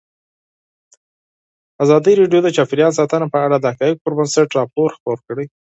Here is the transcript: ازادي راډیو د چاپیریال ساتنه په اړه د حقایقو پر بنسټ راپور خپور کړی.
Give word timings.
ازادي 1.83 2.13
راډیو 2.19 2.39
د 2.43 2.49
چاپیریال 2.57 2.91
ساتنه 2.99 3.25
په 3.33 3.39
اړه 3.45 3.57
د 3.59 3.65
حقایقو 3.73 4.01
پر 4.03 4.11
بنسټ 4.17 4.47
راپور 4.59 4.89
خپور 4.97 5.17
کړی. 5.27 5.45